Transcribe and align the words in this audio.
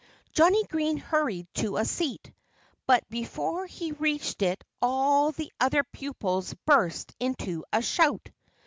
Johnnie 0.33 0.63
Green 0.63 0.97
hurried 0.97 1.45
to 1.53 1.77
a 1.77 1.85
seat. 1.85 2.31
But 2.87 3.07
before 3.07 3.67
he 3.67 3.91
reached 3.91 4.41
it 4.41 4.63
all 4.81 5.31
the 5.31 5.53
other 5.59 5.83
pupils 5.83 6.55
burst 6.65 7.13
into 7.19 7.63
a 7.71 7.83
shout. 7.83 8.31